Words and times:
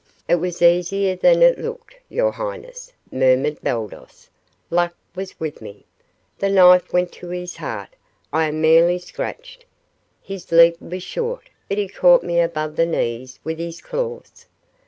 "It 0.27 0.37
was 0.39 0.63
easier 0.63 1.15
than 1.15 1.43
it 1.43 1.59
looked, 1.59 1.93
your 2.09 2.31
highness," 2.31 2.91
murmured 3.11 3.61
Baldos. 3.61 4.31
"Luck 4.71 4.95
was 5.13 5.39
with 5.39 5.61
me. 5.61 5.85
The 6.39 6.49
knife 6.49 6.91
went 6.91 7.11
to 7.11 7.29
his 7.29 7.57
heart. 7.57 7.89
I 8.33 8.47
am 8.47 8.59
merely 8.61 8.97
scratched. 8.97 9.63
His 10.23 10.51
leap 10.51 10.81
was 10.81 11.03
short, 11.03 11.51
but 11.69 11.77
he 11.77 11.87
caught 11.87 12.23
me 12.23 12.39
above 12.39 12.77
the 12.77 12.87
knees 12.87 13.37
with 13.43 13.59
his 13.59 13.79
claws. 13.79 14.47